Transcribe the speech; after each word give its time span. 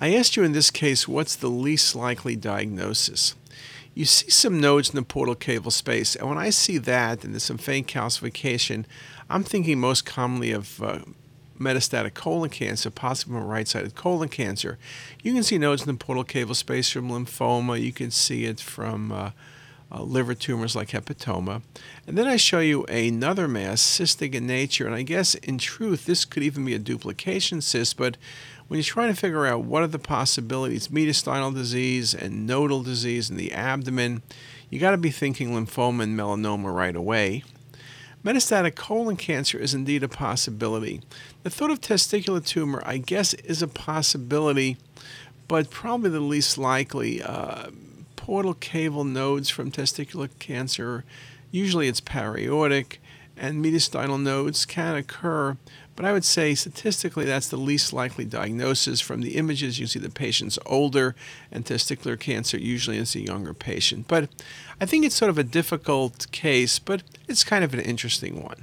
I 0.00 0.14
asked 0.14 0.36
you 0.36 0.42
in 0.42 0.52
this 0.52 0.70
case 0.70 1.08
what's 1.08 1.36
the 1.36 1.48
least 1.48 1.94
likely 1.94 2.36
diagnosis. 2.36 3.34
You 3.94 4.04
see 4.04 4.28
some 4.28 4.60
nodes 4.60 4.90
in 4.90 4.96
the 4.96 5.02
portal 5.02 5.34
caval 5.34 5.72
space, 5.72 6.14
and 6.14 6.28
when 6.28 6.36
I 6.36 6.50
see 6.50 6.76
that 6.76 7.24
and 7.24 7.32
there's 7.32 7.44
some 7.44 7.56
faint 7.56 7.86
calcification, 7.86 8.84
I'm 9.30 9.42
thinking 9.42 9.80
most 9.80 10.04
commonly 10.04 10.52
of 10.52 10.82
uh, 10.82 10.98
metastatic 11.58 12.12
colon 12.12 12.50
cancer, 12.50 12.90
possibly 12.90 13.38
from 13.38 13.46
right 13.46 13.66
sided 13.66 13.94
colon 13.94 14.28
cancer. 14.28 14.76
You 15.22 15.32
can 15.32 15.42
see 15.42 15.56
nodes 15.56 15.80
in 15.80 15.88
the 15.88 15.94
portal 15.94 16.24
caval 16.24 16.54
space 16.54 16.90
from 16.90 17.08
lymphoma, 17.08 17.80
you 17.80 17.92
can 17.92 18.10
see 18.10 18.44
it 18.44 18.60
from 18.60 19.10
uh, 19.10 19.30
uh, 19.90 20.02
liver 20.02 20.34
tumors 20.34 20.74
like 20.74 20.88
hepatoma. 20.88 21.62
And 22.06 22.18
then 22.18 22.26
I 22.26 22.36
show 22.36 22.60
you 22.60 22.84
another 22.84 23.46
mass, 23.46 23.82
cystic 23.82 24.34
in 24.34 24.46
nature, 24.46 24.86
and 24.86 24.94
I 24.94 25.02
guess 25.02 25.34
in 25.34 25.58
truth 25.58 26.06
this 26.06 26.24
could 26.24 26.42
even 26.42 26.64
be 26.64 26.74
a 26.74 26.78
duplication 26.78 27.60
cyst, 27.60 27.96
but 27.96 28.16
when 28.68 28.78
you're 28.78 28.84
trying 28.84 29.14
to 29.14 29.20
figure 29.20 29.46
out 29.46 29.64
what 29.64 29.82
are 29.82 29.88
the 29.88 29.98
possibilities, 29.98 30.88
mediastinal 30.88 31.54
disease 31.54 32.14
and 32.14 32.46
nodal 32.46 32.82
disease 32.82 33.30
in 33.30 33.36
the 33.36 33.52
abdomen, 33.52 34.22
you 34.70 34.80
got 34.80 34.90
to 34.90 34.96
be 34.96 35.10
thinking 35.10 35.50
lymphoma 35.50 36.02
and 36.02 36.18
melanoma 36.18 36.74
right 36.74 36.96
away. 36.96 37.44
Metastatic 38.24 38.74
colon 38.74 39.16
cancer 39.16 39.56
is 39.56 39.72
indeed 39.72 40.02
a 40.02 40.08
possibility. 40.08 41.00
The 41.44 41.50
thought 41.50 41.70
of 41.70 41.80
testicular 41.80 42.44
tumor, 42.44 42.82
I 42.84 42.98
guess, 42.98 43.34
is 43.34 43.62
a 43.62 43.68
possibility, 43.68 44.78
but 45.46 45.70
probably 45.70 46.10
the 46.10 46.18
least 46.18 46.58
likely. 46.58 47.22
Uh, 47.22 47.68
portal 48.26 48.56
caval 48.56 49.06
nodes 49.06 49.48
from 49.48 49.70
testicular 49.70 50.28
cancer, 50.40 51.04
usually 51.52 51.86
it's 51.86 52.00
para-aortic, 52.00 53.00
and 53.36 53.64
mediastinal 53.64 54.20
nodes 54.20 54.64
can 54.64 54.96
occur, 54.96 55.56
but 55.94 56.04
I 56.04 56.12
would 56.12 56.24
say 56.24 56.56
statistically 56.56 57.24
that's 57.24 57.46
the 57.46 57.56
least 57.56 57.92
likely 57.92 58.24
diagnosis. 58.24 59.00
From 59.00 59.20
the 59.20 59.36
images, 59.36 59.78
you 59.78 59.86
see 59.86 60.00
the 60.00 60.10
patient's 60.10 60.58
older, 60.66 61.14
and 61.52 61.64
testicular 61.64 62.18
cancer 62.18 62.58
usually 62.58 62.96
is 62.96 63.14
a 63.14 63.20
younger 63.20 63.54
patient. 63.54 64.08
But 64.08 64.28
I 64.80 64.86
think 64.86 65.04
it's 65.04 65.14
sort 65.14 65.30
of 65.30 65.38
a 65.38 65.44
difficult 65.44 66.28
case, 66.32 66.80
but 66.80 67.04
it's 67.28 67.44
kind 67.44 67.62
of 67.62 67.74
an 67.74 67.80
interesting 67.80 68.42
one. 68.42 68.56